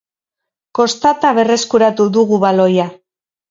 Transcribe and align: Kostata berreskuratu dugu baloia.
Kostata 0.79 1.35
berreskuratu 1.41 2.09
dugu 2.19 2.43
baloia. 2.47 2.91